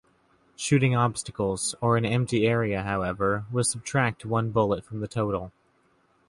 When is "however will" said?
2.81-3.63